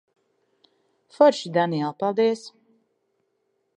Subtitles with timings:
[1.17, 1.93] Forši, Daniel.
[1.99, 2.43] Paldies.